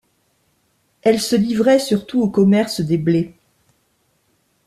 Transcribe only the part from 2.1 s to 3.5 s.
au commerce des blés.